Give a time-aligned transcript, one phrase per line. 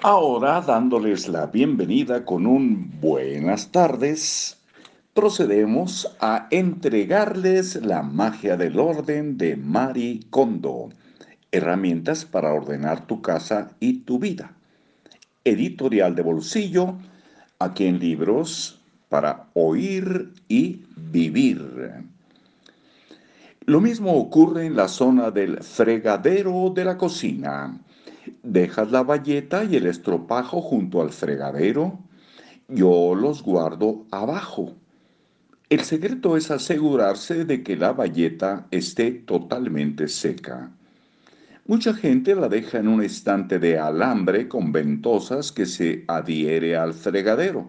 [0.00, 4.56] Ahora, dándoles la bienvenida con un buenas tardes,
[5.12, 10.90] procedemos a entregarles la magia del orden de Mari Kondo,
[11.50, 14.52] herramientas para ordenar tu casa y tu vida.
[15.42, 16.94] Editorial de bolsillo,
[17.58, 22.04] aquí en libros para oír y vivir.
[23.66, 27.80] Lo mismo ocurre en la zona del fregadero de la cocina.
[28.50, 31.98] Dejas la bayeta y el estropajo junto al fregadero.
[32.66, 34.74] Yo los guardo abajo.
[35.68, 40.72] El secreto es asegurarse de que la bayeta esté totalmente seca.
[41.66, 46.94] Mucha gente la deja en un estante de alambre con ventosas que se adhiere al
[46.94, 47.68] fregadero.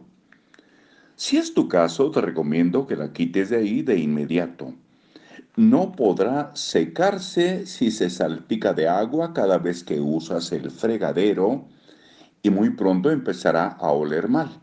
[1.18, 4.74] Si es tu caso, te recomiendo que la quites de ahí de inmediato
[5.60, 11.68] no podrá secarse si se salpica de agua cada vez que usas el fregadero
[12.42, 14.62] y muy pronto empezará a oler mal.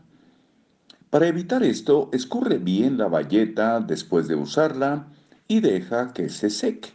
[1.11, 5.05] Para evitar esto, escurre bien la bayeta después de usarla
[5.47, 6.89] y deja que se seque.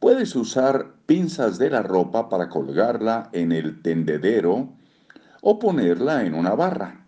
[0.00, 4.70] Puedes usar pinzas de la ropa para colgarla en el tendedero
[5.42, 7.05] o ponerla en una barra.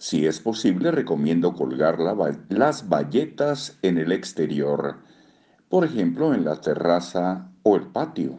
[0.00, 1.98] Si es posible, recomiendo colgar
[2.48, 4.98] las bayetas en el exterior,
[5.68, 8.38] por ejemplo en la terraza o el patio.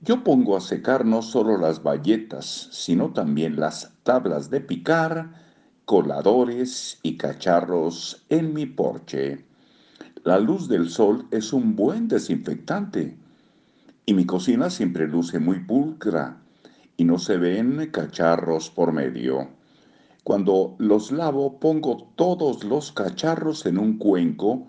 [0.00, 5.34] Yo pongo a secar no solo las bayetas, sino también las tablas de picar,
[5.84, 9.44] coladores y cacharros en mi porche.
[10.24, 13.18] La luz del sol es un buen desinfectante
[14.06, 16.40] y mi cocina siempre luce muy pulcra
[16.96, 19.57] y no se ven cacharros por medio.
[20.24, 24.66] Cuando los lavo pongo todos los cacharros en un cuenco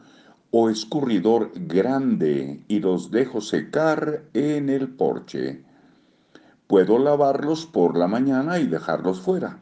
[0.51, 5.63] o escurridor grande y los dejo secar en el porche.
[6.67, 9.59] Puedo lavarlos por la mañana y dejarlos fuera.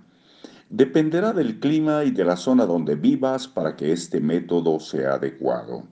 [0.69, 5.83] Dependerá del clima y de la zona donde vivas para que este método sea adecuado.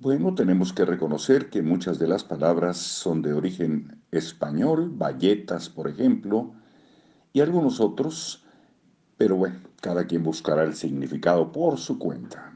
[0.00, 5.88] Bueno, tenemos que reconocer que muchas de las palabras son de origen español, bayetas, por
[5.88, 6.52] ejemplo,
[7.32, 8.44] y algunos otros
[9.18, 12.54] pero bueno, cada quien buscará el significado por su cuenta.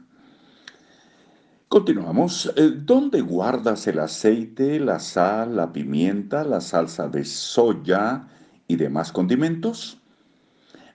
[1.67, 2.53] Continuamos.
[2.55, 8.27] Eh, ¿Dónde guardas el aceite, la sal, la pimienta, la salsa de soya
[8.67, 9.99] y demás condimentos?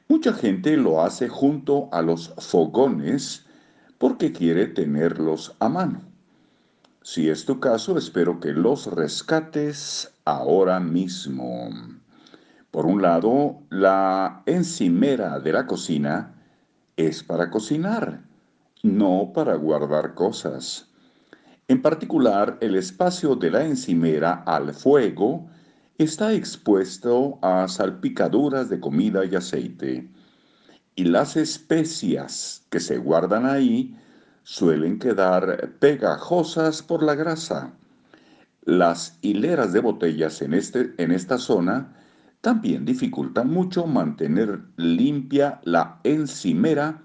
[0.08, 3.44] Mucha gente lo hace junto a los fogones
[3.98, 6.00] porque quiere tenerlos a mano.
[7.02, 11.70] Si es tu caso, espero que los rescates ahora mismo.
[12.78, 16.36] Por un lado, la encimera de la cocina
[16.96, 18.22] es para cocinar,
[18.84, 20.88] no para guardar cosas.
[21.66, 25.48] En particular, el espacio de la encimera al fuego
[25.98, 30.08] está expuesto a salpicaduras de comida y aceite,
[30.94, 33.98] y las especias que se guardan ahí
[34.44, 37.72] suelen quedar pegajosas por la grasa.
[38.62, 41.96] Las hileras de botellas en, este, en esta zona
[42.40, 47.02] también dificulta mucho mantener limpia la encimera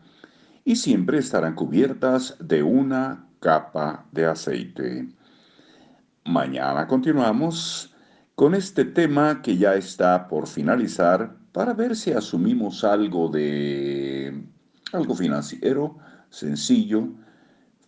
[0.63, 5.09] y siempre estarán cubiertas de una capa de aceite.
[6.25, 7.93] Mañana continuamos
[8.35, 14.43] con este tema que ya está por finalizar para ver si asumimos algo de
[14.93, 15.97] algo financiero,
[16.29, 17.09] sencillo,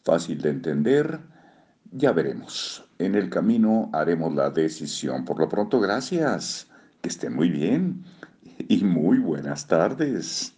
[0.03, 1.19] fácil de entender.
[1.91, 2.83] Ya veremos.
[2.99, 5.23] En el camino haremos la decisión.
[5.23, 6.67] Por lo pronto, gracias.
[7.05, 8.03] Que estén muy bien
[8.67, 10.54] y muy buenas tardes.